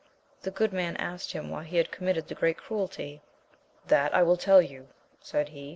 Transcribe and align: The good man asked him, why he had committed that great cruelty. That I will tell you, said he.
The 0.41 0.49
good 0.49 0.73
man 0.73 0.97
asked 0.97 1.31
him, 1.33 1.51
why 1.51 1.63
he 1.63 1.77
had 1.77 1.91
committed 1.91 2.27
that 2.27 2.37
great 2.39 2.57
cruelty. 2.57 3.21
That 3.85 4.15
I 4.15 4.23
will 4.23 4.35
tell 4.35 4.59
you, 4.59 4.87
said 5.21 5.49
he. 5.49 5.69